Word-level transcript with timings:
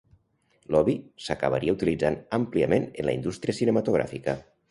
L'"Obie" 0.69 0.95
s'acabaria 1.25 1.75
utilitzant 1.77 2.17
àmpliament 2.39 2.87
en 3.03 3.09
la 3.09 3.17
indústria 3.21 3.57
cinematogràfica. 3.59 4.39